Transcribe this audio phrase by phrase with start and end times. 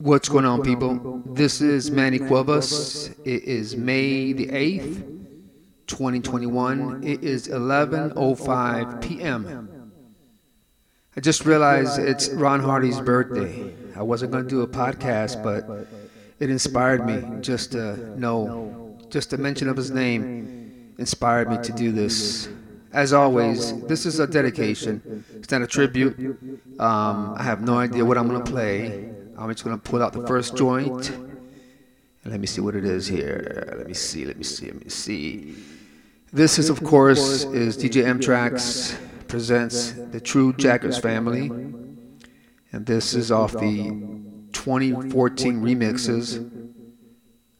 [0.00, 1.24] What's going on, people?
[1.26, 3.08] This is Manny Cuevas.
[3.24, 5.04] It is May the 8th,
[5.88, 7.02] 2021.
[7.02, 9.92] It is 11.05 p.m.
[11.16, 13.74] I just realized it's Ron Hardy's birthday.
[13.96, 15.88] I wasn't going to do a podcast, but
[16.38, 21.72] it inspired me just to know, just the mention of his name inspired me to
[21.72, 22.48] do this.
[22.92, 25.24] As always, this is a dedication.
[25.34, 26.16] It's not a tribute.
[26.78, 29.17] Um, I have no idea what I'm going to play.
[29.38, 31.10] I'm just gonna pull out the first joint.
[31.10, 33.74] And let me see what it is here.
[33.78, 35.54] Let me see, let me see, let me see.
[36.32, 41.50] This is of course is DJ M-TRAXXX presents the True Jacker'z Phamily.
[42.72, 43.90] And this is off the
[44.52, 46.74] 2014 remixes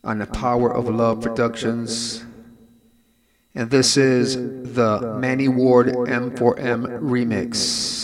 [0.02, 2.24] on the Power of Love Productions.
[3.54, 7.97] And this is the Manny Ward M4M remix.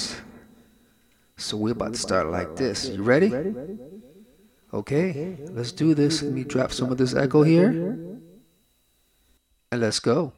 [1.45, 2.89] So we're about to start like this.
[2.89, 3.30] You ready?
[4.73, 6.23] Okay, let's do this.
[6.23, 7.69] Let me drop some of this echo here.
[9.71, 10.33] And let's go.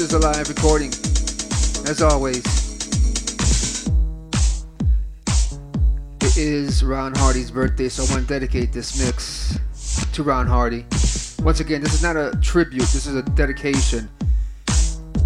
[0.00, 0.88] This is a live recording,
[1.86, 2.38] as always.
[6.22, 9.58] It is Ron Hardy's birthday, so I want to dedicate this mix
[10.14, 10.86] to Ron Hardy.
[11.42, 14.08] Once again, this is not a tribute, this is a dedication.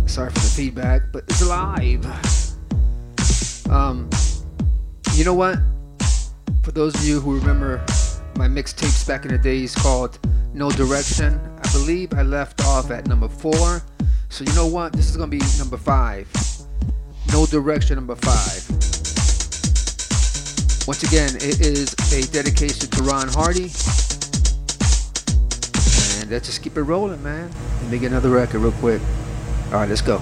[0.06, 2.04] Sorry for the feedback, but it's live.
[3.70, 4.10] Um,
[5.12, 5.60] you know what?
[6.64, 7.78] For those of you who remember
[8.34, 10.18] my mixtapes back in the days called
[10.52, 13.80] No Direkshun, I believe I left off at number four.
[14.34, 14.92] So you know what?
[14.92, 16.26] This is gonna be number five.
[17.30, 18.68] No Direkshun number five.
[20.88, 23.70] Once again, it is a dedication to Ron Hardy.
[26.18, 27.48] And let's just keep it rolling, man.
[27.82, 29.00] Let me get another record real quick.
[29.66, 30.20] All right, let's go.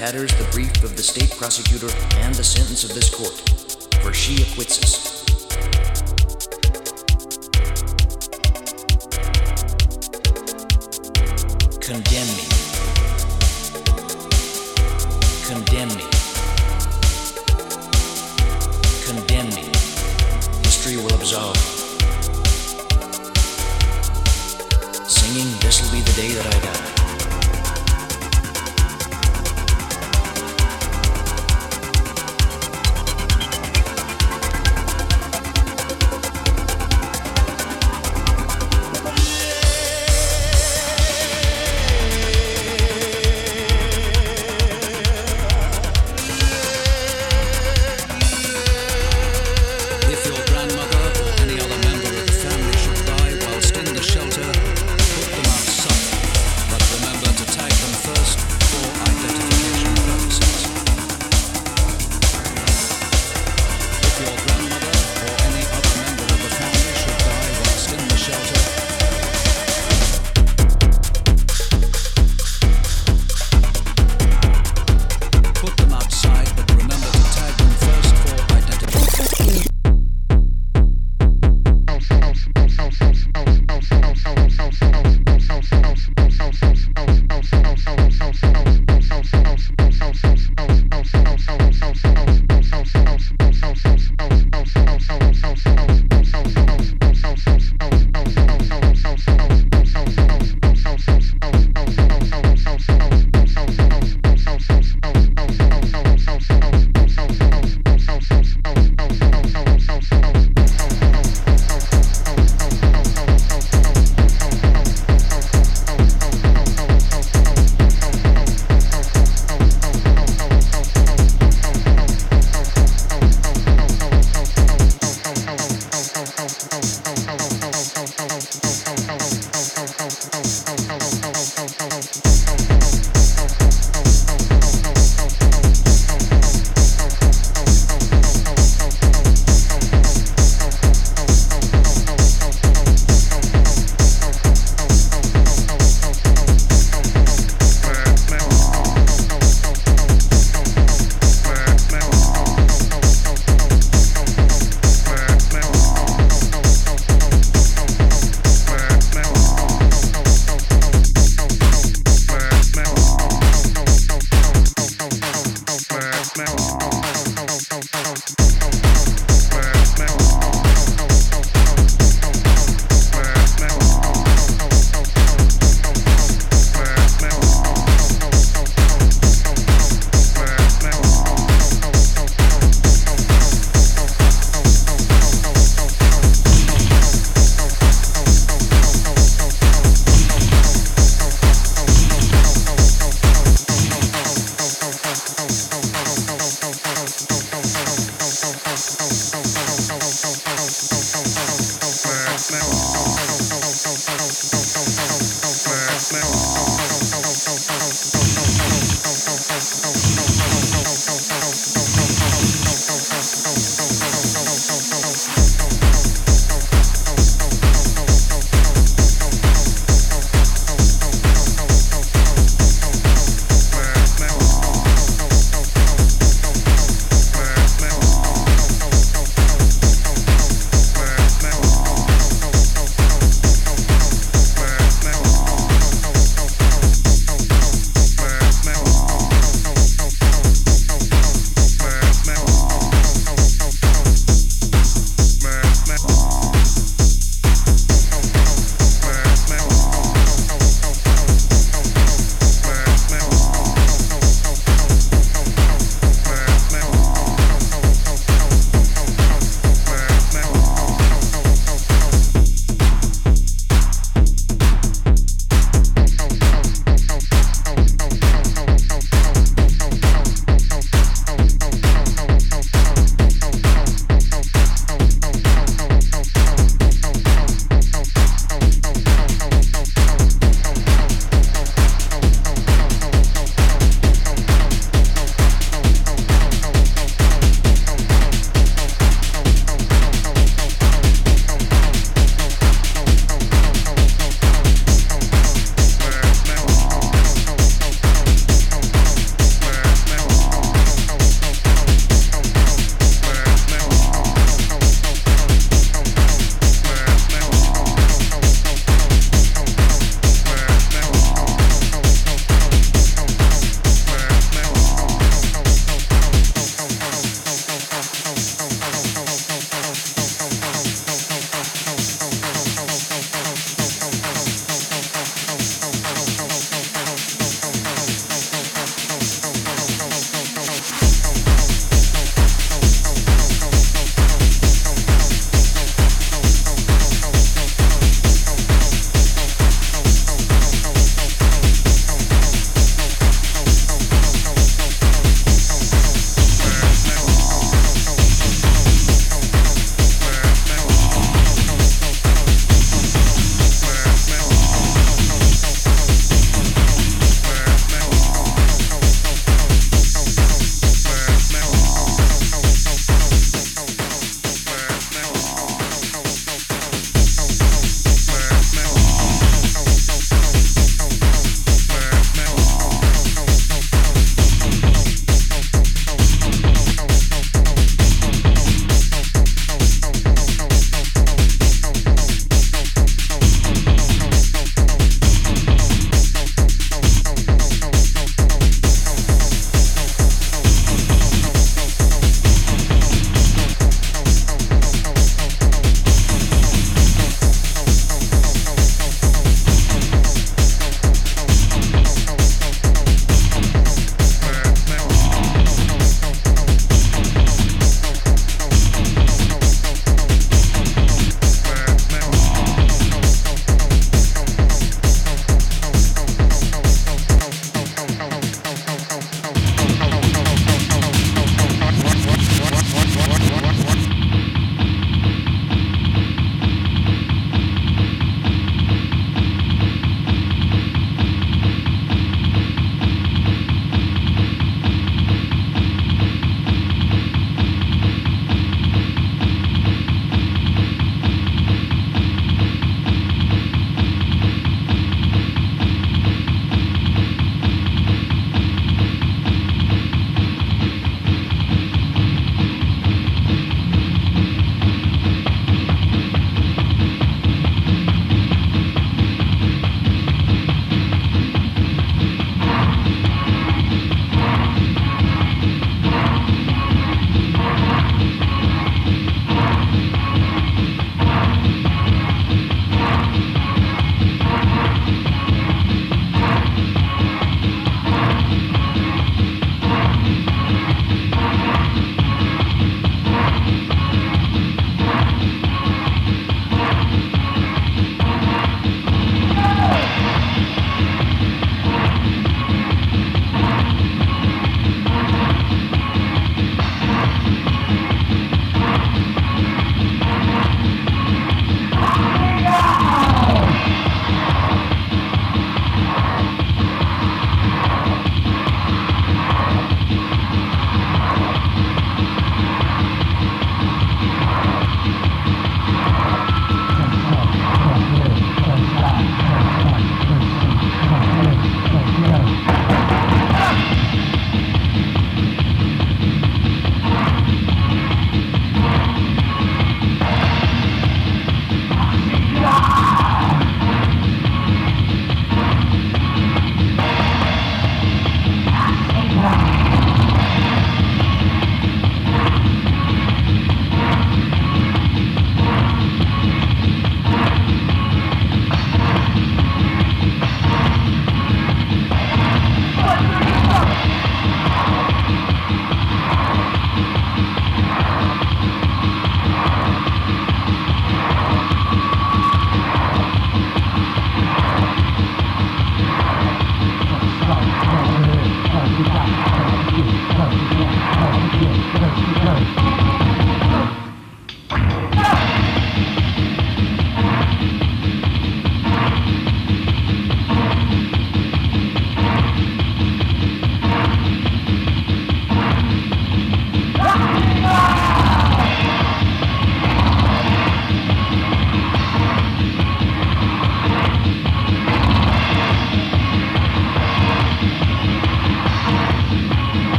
[0.00, 0.49] Tatters the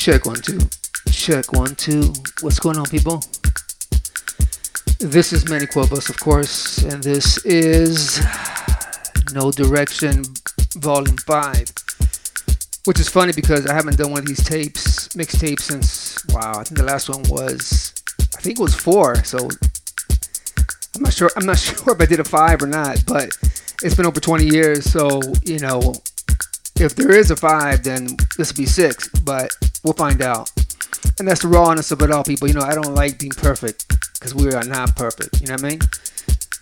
[0.00, 0.58] Check one, two.
[1.12, 2.14] Check one, two.
[2.40, 3.22] What's going on, people?
[4.98, 8.18] This is Manny Cuevas, of course, and this is
[9.34, 10.24] No Direkshun
[10.80, 11.68] Volume 5.
[12.86, 16.64] Which is funny because I haven't done one of these tapes, mixtapes, since, wow, I
[16.64, 17.92] think the last one was,
[18.38, 19.50] I think it was four, so
[20.96, 23.36] I'm not sure, I'm not sure if I did a five or not, but
[23.82, 25.92] it's been over 20 years, so, you know,
[26.76, 29.50] if there is a five, then this will be six, but
[29.84, 30.50] we'll find out.
[31.18, 32.48] And that's the rawness of it all, people.
[32.48, 35.40] You know, I don't like being perfect because we are not perfect.
[35.40, 35.78] You know what I mean?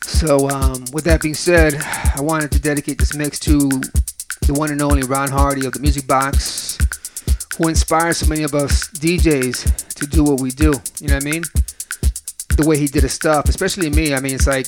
[0.02, 3.68] So, um, with that being said, I wanted to dedicate this mix to
[4.46, 6.78] the one and only Ron Hardy of the Music Box,
[7.56, 10.72] who inspires so many of us DJs to do what we do.
[11.00, 11.42] You know what I mean?
[12.56, 14.14] The way he did his stuff, especially me.
[14.14, 14.66] I mean, it's like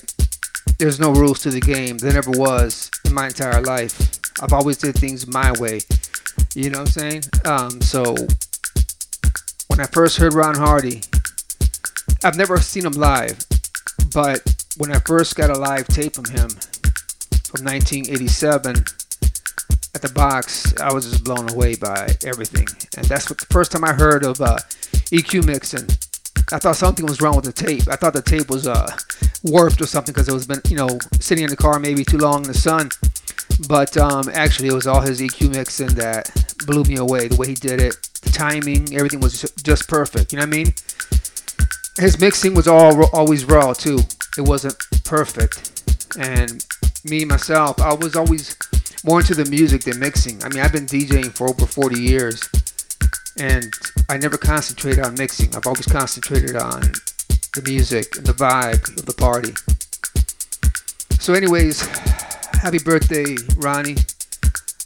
[0.79, 1.99] there's no rules to the game.
[1.99, 4.21] There never was in my entire life.
[4.43, 5.81] I've always did things my way.
[6.55, 7.23] You know what I'm saying?
[7.45, 8.15] Um, so
[9.69, 11.03] when I first heard Ron Hardy,
[12.25, 13.47] I've never seen him live,
[14.13, 14.43] but
[14.77, 16.49] when I first got a live tape from him
[17.51, 18.85] from 1987
[19.95, 22.67] at the box, I was just blown away by everything.
[22.97, 24.59] And that's what the first time I heard of uh,
[25.13, 25.89] EQ mixing.
[26.53, 27.89] I thought something was wrong with the tape.
[27.89, 28.97] I thought the tape was uh,
[29.45, 32.19] warped or something because it was been, you know, sitting in the car maybe too
[32.19, 32.91] long in the sun.
[33.69, 36.31] But um, actually, it was all his EQ mixing that
[36.67, 37.29] blew me away.
[37.29, 40.33] The way he did it, the timing, everything was just perfect.
[40.33, 40.75] You know what I mean?
[41.99, 44.01] His mixing was all always raw too.
[44.39, 45.83] It wasn't perfect.
[46.19, 46.65] And
[47.05, 48.57] me myself, I was always
[49.05, 50.43] more into the music than mixing.
[50.45, 52.49] I mean, I've been DJing for over 40 years,
[53.39, 53.73] and
[54.09, 55.55] I never concentrated on mixing.
[55.55, 56.81] I've always concentrated on
[57.55, 59.53] the music and the vibe of the party.
[61.19, 61.87] So, anyways,
[62.61, 63.97] happy birthday, Ronnie.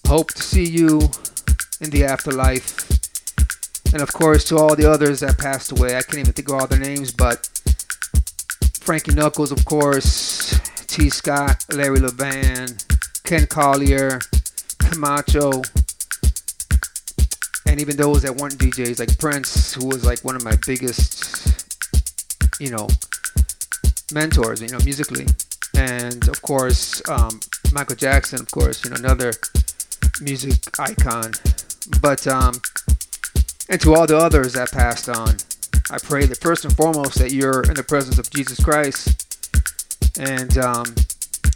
[0.06, 1.10] Hope to see you
[1.80, 2.88] in the afterlife.
[3.92, 6.54] And of course, to all the others that passed away, I can't even think of
[6.54, 7.48] all their names, but
[8.80, 11.10] Frankie Knuckles, of course, T.
[11.10, 12.80] Scott, Larry Levan,
[13.24, 14.20] Ken Collier,
[14.78, 15.62] Camacho,
[17.66, 21.90] and even those that weren't DJs, like Prince, who was like one of my biggest,
[22.60, 22.86] you know,
[24.12, 25.26] mentors, you know, musically.
[25.76, 27.40] And of course, um,
[27.74, 29.32] Michael Jackson, of course, you know, another
[30.20, 31.32] music icon.
[32.00, 32.54] But, um,
[33.68, 35.34] and to all the others that passed on,
[35.90, 39.26] I pray that first and foremost that you're in the presence of Jesus Christ.
[40.20, 40.84] And, um,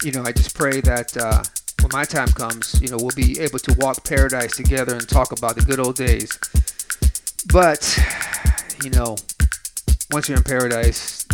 [0.02, 1.44] you know, I just pray that uh,
[1.82, 5.30] when my time comes, you know, we'll be able to walk paradise together and talk
[5.30, 6.36] about the good old days.
[7.52, 7.96] But,
[8.82, 9.16] you know,
[10.10, 11.24] once you're in paradise,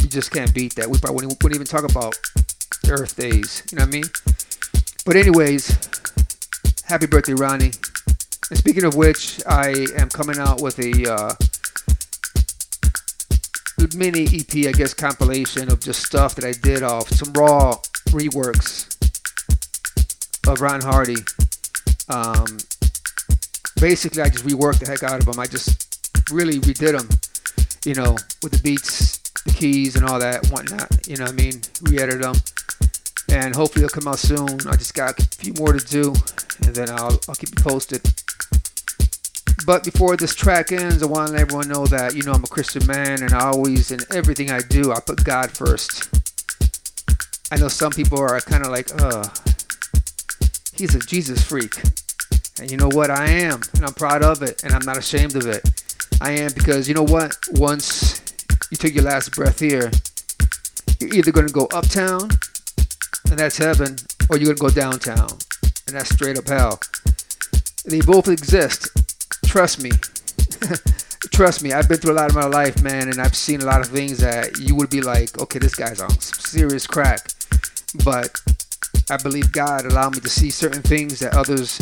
[0.00, 0.88] you just can't beat that.
[0.88, 2.14] We probably wouldn't, wouldn't even talk about
[2.90, 3.62] Earth days.
[3.70, 4.04] You know what I mean?
[5.04, 5.76] But anyways,
[6.84, 7.72] happy birthday, Ronnie.
[8.50, 11.34] And speaking of which, I am coming out with a uh,
[13.96, 17.76] mini EP, I guess, compilation of just stuff that I did off some raw
[18.10, 18.96] reworks
[20.46, 21.22] of Ron Hardy.
[22.08, 22.58] Um,
[23.80, 25.38] basically, I just reworked the heck out of them.
[25.38, 27.08] I just really redid them,
[27.84, 31.06] you know, with the beats, the keys, and all that, whatnot.
[31.06, 31.60] You know what I mean?
[31.82, 32.34] Re-edited them,
[33.30, 34.48] and hopefully it'll come out soon.
[34.68, 36.14] I just got a few more to do,
[36.64, 38.02] and then I'll I'll keep you posted.
[39.66, 42.44] But before this track ends, I want to let everyone know that you know I'm
[42.44, 46.08] a Christian man, and I always in everything I do I put God first.
[47.50, 49.24] I know some people are kind of like, uh,
[50.74, 51.76] he's a Jesus freak.
[52.60, 53.10] And you know what?
[53.10, 53.62] I am.
[53.74, 54.64] And I'm proud of it.
[54.64, 55.66] And I'm not ashamed of it.
[56.20, 57.38] I am because you know what?
[57.52, 58.20] Once
[58.70, 59.90] you take your last breath here,
[61.00, 62.28] you're either going to go uptown,
[63.30, 63.96] and that's heaven,
[64.30, 65.28] or you're to go downtown,
[65.86, 66.80] and that's straight up hell.
[67.84, 68.90] They both exist.
[69.46, 69.90] Trust me.
[71.32, 71.72] Trust me.
[71.72, 73.88] I've been through a lot of my life, man, and I've seen a lot of
[73.88, 77.20] things that you would be like, okay, this guy's on serious crack.
[78.04, 78.40] But
[79.10, 81.78] I believe God allowed me to see certain things that others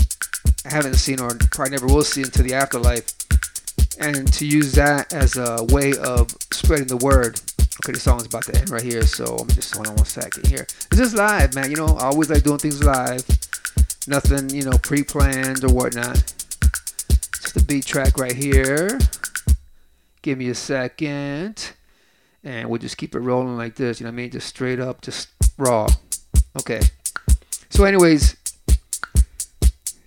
[0.64, 3.12] haven't seen or probably never will see until the afterlife.
[3.98, 7.40] And to use that as a way of spreading the word.
[7.82, 10.46] Okay, the song's about to end right here, so me just hold on one second
[10.46, 10.62] here.
[10.62, 11.70] It's just live, man.
[11.70, 13.24] You know, I always like doing things live.
[14.08, 16.16] Nothing, you know, pre-planned or whatnot.
[16.16, 18.98] Just the beat track right here.
[20.22, 21.72] Give me a second.
[22.42, 24.30] And we'll just keep it rolling like this, you know what I mean?
[24.30, 25.28] Just straight up, just
[25.58, 25.88] raw.
[26.56, 26.80] Okay.
[27.68, 28.36] So, anyways,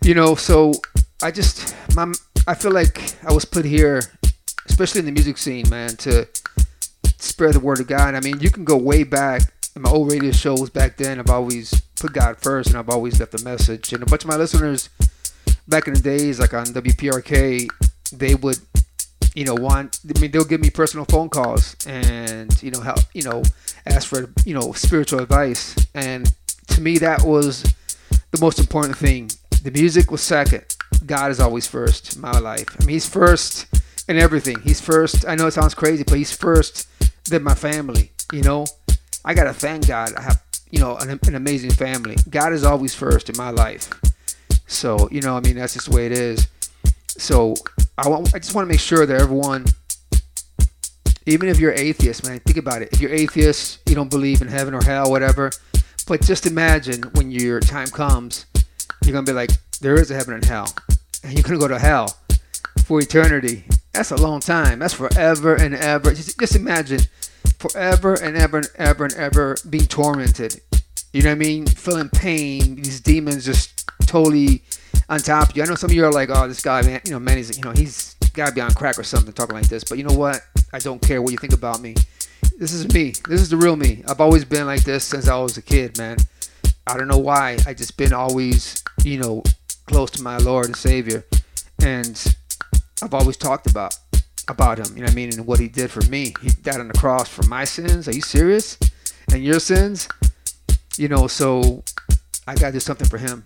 [0.03, 0.71] you know, so
[1.21, 2.11] I just, my,
[2.47, 4.01] I feel like I was put here,
[4.67, 6.27] especially in the music scene, man, to
[7.19, 8.15] spread the word of God.
[8.15, 9.41] I mean, you can go way back
[9.75, 11.19] in my old radio shows back then.
[11.19, 13.93] I've always put God first, and I've always left a message.
[13.93, 14.89] And a bunch of my listeners
[15.67, 17.67] back in the days, like on WPRK,
[18.11, 18.57] they would,
[19.35, 19.99] you know, want.
[20.15, 23.43] I mean, they'll give me personal phone calls and you know help, you know,
[23.85, 25.75] ask for you know spiritual advice.
[25.93, 26.33] And
[26.67, 27.63] to me, that was
[28.31, 29.31] the most important thing.
[29.61, 30.63] The music was second.
[31.05, 32.75] God is always first in my life.
[32.79, 33.67] I mean, He's first
[34.07, 34.59] in everything.
[34.61, 35.27] He's first.
[35.27, 36.87] I know it sounds crazy, but He's first
[37.29, 38.11] than my family.
[38.31, 38.65] You know,
[39.23, 40.13] I gotta thank God.
[40.15, 42.15] I have you know an, an amazing family.
[42.29, 43.89] God is always first in my life.
[44.67, 46.47] So you know, I mean, that's just the way it is.
[47.07, 47.55] So
[47.97, 49.65] I want, I just want to make sure that everyone,
[51.25, 52.89] even if you're atheist, man, think about it.
[52.93, 55.51] If you're atheist, you don't believe in heaven or hell, whatever.
[56.07, 58.45] But just imagine when your time comes,
[59.03, 59.51] you're gonna be like,
[59.81, 60.73] there is a heaven and hell,
[61.23, 62.15] and you're gonna go to hell
[62.85, 63.65] for eternity.
[63.93, 64.79] That's a long time.
[64.79, 66.13] That's forever and ever.
[66.13, 67.01] Just, just imagine
[67.57, 70.61] forever and ever and ever and ever being tormented.
[71.11, 71.65] You know what I mean?
[71.65, 72.75] Feeling pain.
[72.75, 74.61] These demons just totally
[75.09, 75.63] on top of you.
[75.63, 77.57] I know some of you are like, oh, this guy, man, you know, man, he's,
[77.57, 79.83] you know, he's gotta be on crack or something talking like this.
[79.83, 80.41] But you know what?
[80.71, 81.95] I don't care what you think about me.
[82.57, 83.13] This is me.
[83.27, 84.03] This is the real me.
[84.07, 86.17] I've always been like this since I was a kid, man.
[86.85, 87.57] I don't know why.
[87.65, 89.43] I just been always, you know,
[89.85, 91.23] close to my Lord and Savior,
[91.81, 92.35] and
[93.01, 93.97] I've always talked about
[94.47, 94.87] about him.
[94.95, 95.33] You know what I mean?
[95.33, 96.33] And what he did for me.
[96.41, 98.07] He died on the cross for my sins.
[98.07, 98.77] Are you serious?
[99.31, 100.07] And your sins?
[100.97, 101.83] You know, so
[102.47, 103.45] I gotta do something for him.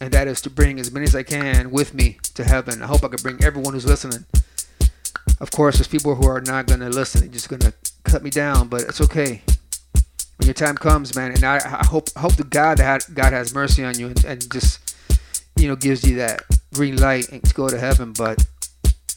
[0.00, 2.82] and that is to bring as many as I can with me to heaven.
[2.82, 4.26] I hope I can bring everyone who's listening.
[5.40, 7.72] Of course, there's people who are not to listen, they're just to
[8.04, 9.42] cut me down, but it's okay.
[10.36, 13.54] When your time comes, man, and I, I hope hope to God that God has
[13.54, 14.96] mercy on you and, and just
[15.56, 16.42] you know gives you that
[16.74, 18.12] green light and to go to heaven.
[18.12, 18.46] But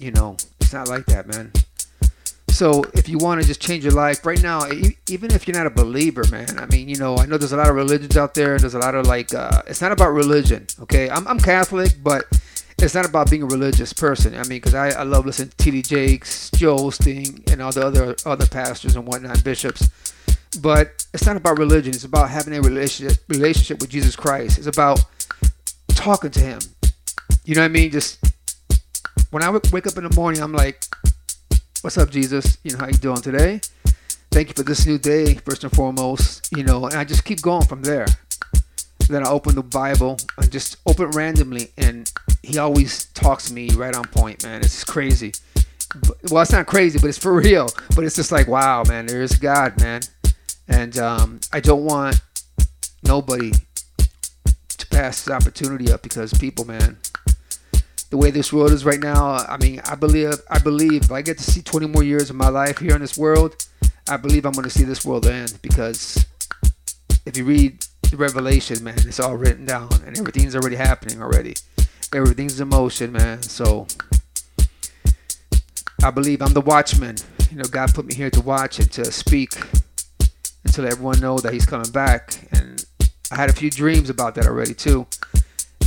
[0.01, 1.51] you know, it's not like that, man.
[2.49, 4.67] So if you want to just change your life right now,
[5.07, 7.57] even if you're not a believer, man, I mean, you know, I know there's a
[7.57, 8.57] lot of religions out there.
[8.59, 11.09] There's a lot of like, uh, it's not about religion, okay?
[11.09, 12.25] I'm, I'm Catholic, but
[12.77, 14.33] it's not about being a religious person.
[14.35, 15.83] I mean, because I, I love listening to T.D.
[15.83, 19.87] Jakes, Joel Osteen, and all the other other pastors and whatnot, bishops.
[20.59, 21.93] But it's not about religion.
[21.93, 24.57] It's about having a relationship relationship with Jesus Christ.
[24.57, 25.03] It's about
[25.89, 26.59] talking to Him.
[27.45, 27.91] You know what I mean?
[27.91, 28.19] Just
[29.31, 30.83] when I wake up in the morning, I'm like,
[31.81, 32.57] "What's up, Jesus?
[32.63, 33.61] You know how you doing today?
[34.29, 36.49] Thank you for this new day, first and foremost.
[36.55, 38.05] You know, and I just keep going from there.
[39.07, 42.11] Then I open the Bible and just open randomly, and
[42.43, 44.61] He always talks to me right on point, man.
[44.61, 45.33] It's crazy.
[46.29, 47.69] Well, it's not crazy, but it's for real.
[47.95, 50.01] But it's just like, wow, man, there is God, man.
[50.67, 52.21] And um, I don't want
[53.03, 53.51] nobody
[54.77, 56.97] to pass this opportunity up because people, man,
[58.11, 61.21] the way this world is right now, I mean, I believe, I believe if I
[61.21, 63.65] get to see 20 more years of my life here in this world,
[64.09, 66.25] I believe I'm going to see this world end because
[67.25, 71.55] if you read the Revelation, man, it's all written down and everything's already happening already.
[72.13, 73.41] Everything's in motion, man.
[73.43, 73.87] So
[76.03, 77.15] I believe I'm the watchman.
[77.49, 79.55] You know, God put me here to watch and to speak
[80.65, 82.35] and to let everyone know that He's coming back.
[82.51, 82.83] And
[83.31, 85.07] I had a few dreams about that already too.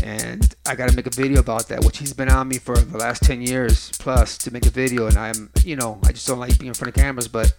[0.02, 2.77] And I got to make a video about that, which He's been on me for
[2.77, 5.07] the last 10 years plus to make a video.
[5.07, 7.53] And I'm, you know, I just don't like being in front of cameras, but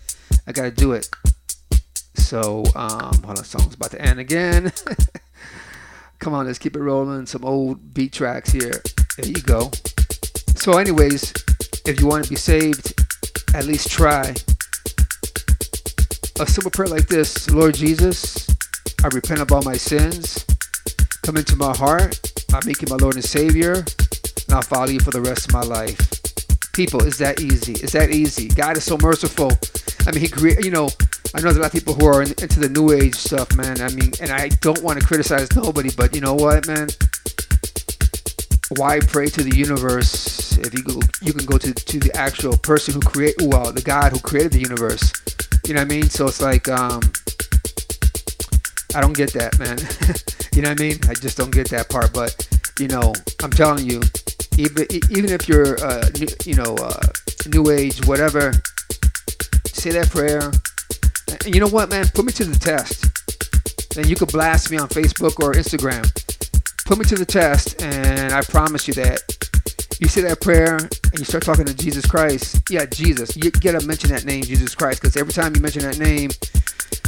[0.48, 1.10] I got to do it.
[2.15, 4.72] So, um, hold on, song's about to end again.
[6.19, 7.27] Come on, let's keep it rolling.
[7.27, 8.82] Some old beat tracks here.
[9.18, 9.69] There you go.
[10.56, 11.32] So, anyways,
[11.86, 12.94] if you want to be saved,
[13.53, 14.34] at least try.
[16.40, 18.49] A simple prayer like this Lord Jesus,
[19.03, 20.45] I repent of all my sins.
[21.26, 22.19] Come into my heart.
[22.53, 23.73] I make you my Lord and Savior.
[23.73, 25.97] And I'll follow you for the rest of my life.
[26.72, 27.73] People, is that easy?
[27.73, 28.47] Is that easy?
[28.47, 29.52] God is so merciful.
[30.06, 30.88] I mean, He created, you know,
[31.34, 33.56] I know there's a lot of people who are in, into the new age stuff,
[33.56, 33.81] man.
[33.81, 36.89] I mean, and I don't want to criticize nobody, but you know what, man?
[38.77, 42.56] Why pray to the universe if you go, you can go to, to the actual
[42.56, 45.11] person who create well, the God who created the universe?
[45.65, 46.07] You know what I mean?
[46.07, 47.02] So it's like, um,
[48.95, 49.77] I don't get that, man.
[50.55, 50.99] you know what I mean?
[51.09, 52.13] I just don't get that part.
[52.13, 52.47] But
[52.80, 53.13] you know,
[53.43, 54.01] I'm telling you,
[54.57, 57.07] even even if you're, uh, new, you know, uh,
[57.47, 58.53] new age, whatever,
[59.67, 60.51] say that prayer.
[61.45, 62.05] And you know what, man?
[62.13, 63.11] Put me to the test.
[63.97, 66.03] And you could blast me on Facebook or Instagram.
[66.85, 69.22] Put me to the test, and I promise you that
[70.06, 72.61] you say that prayer and you start talking to Jesus Christ.
[72.69, 73.36] Yeah, Jesus.
[73.36, 76.30] You gotta mention that name, Jesus Christ, because every time you mention that name,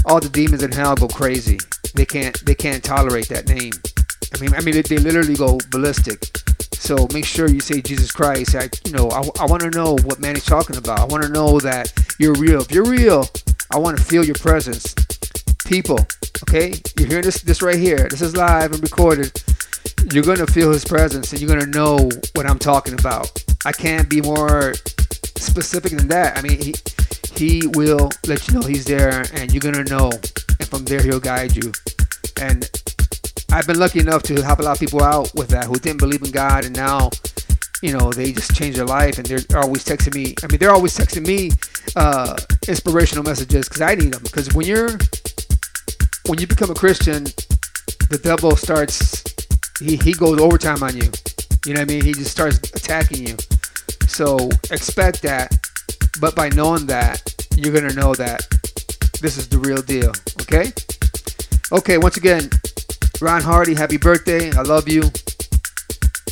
[0.05, 1.59] all the demons in hell go crazy.
[1.93, 3.73] They can't they can't tolerate that name.
[4.33, 6.25] I mean I mean they, literally go ballistic.
[6.73, 8.55] So make sure you say Jesus Christ.
[8.55, 10.99] I you know I, I want to know what man is talking about.
[10.99, 12.61] I want to know that you're real.
[12.61, 13.29] If you're real,
[13.71, 14.95] I want to feel your presence.
[15.65, 15.99] People,
[16.49, 16.73] okay?
[16.97, 18.07] You're hearing this this right here.
[18.09, 19.39] This is live and recorded.
[20.11, 23.31] You're gonna feel his presence and you're gonna know what I'm talking about.
[23.65, 24.73] I can't be more
[25.37, 26.37] specific than that.
[26.37, 26.75] I mean he
[27.35, 31.19] he will let you know he's there and you're gonna know and from there he'll
[31.19, 31.71] guide you.
[32.41, 32.69] And
[33.51, 35.99] I've been lucky enough to help a lot of people out with that who didn't
[35.99, 37.09] believe in God and now
[37.81, 40.71] you know they just changed their life and they're always texting me i mean they're
[40.71, 41.51] always texting me
[41.95, 42.35] uh,
[42.67, 44.97] inspirational messages because i need them because when you're
[46.27, 47.23] when you become a christian
[48.09, 49.23] the devil starts
[49.79, 51.09] he, he goes overtime on you.
[51.65, 52.03] You know what i mean?
[52.03, 53.35] He just starts attacking you.
[54.07, 55.55] So expect that
[56.19, 57.21] but by knowing that
[57.55, 58.41] you're gonna know that
[59.21, 60.71] this is the real deal okay?
[61.71, 62.49] Okay once again
[63.21, 64.51] ron hardy happy birthday.
[64.51, 65.03] I love you.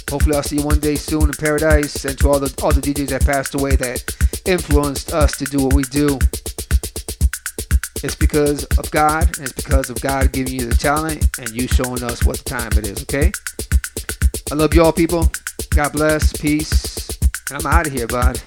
[0.09, 2.05] Hopefully, I'll see you one day soon in paradise.
[2.05, 4.03] And to all the all the DJs that passed away that
[4.45, 6.19] influenced us to do what we do,
[8.06, 11.68] it's because of God, and it's because of God giving you the talent and you
[11.68, 13.02] showing us what time it is.
[13.02, 13.32] Okay.
[14.52, 15.32] I love you all, people.
[15.72, 16.32] God bless.
[16.34, 17.10] Peace.
[17.49, 18.40] And I'm out of here, bud.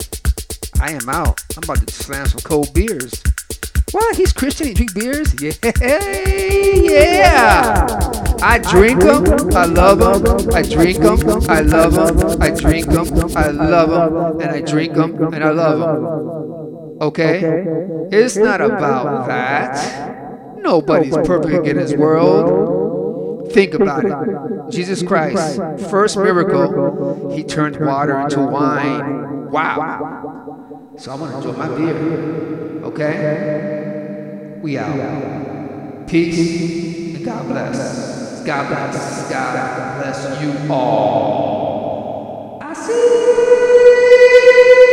[0.81, 1.43] I am out.
[1.57, 3.21] I'm about to slam some cold beers.
[3.91, 4.15] What?
[4.15, 4.69] He's Christian.
[4.69, 5.35] He drink beers?
[5.43, 5.53] Yeah,
[6.81, 7.87] yeah.
[8.41, 9.25] I drink them.
[9.57, 10.51] I love them.
[10.55, 11.19] I drink them.
[11.51, 12.41] I love them.
[12.41, 13.37] I drink them.
[13.37, 14.41] I love them.
[14.41, 15.21] And I drink them.
[15.35, 16.68] And I love them.
[17.01, 17.65] Okay?
[18.11, 20.59] It's not about that.
[20.59, 23.53] Nobody's perfect in this world.
[23.53, 24.71] Think about it.
[24.71, 25.61] Jesus Christ,
[25.91, 29.51] first miracle, he turned water into wine.
[29.51, 30.91] Wow.
[30.97, 32.83] So I'm gonna enjoy my beer.
[32.85, 34.59] Okay?
[34.61, 36.09] We out.
[36.09, 38.43] Peace and God bless.
[38.45, 39.31] God bless.
[39.31, 42.59] God bless you all.
[42.61, 44.87] I see.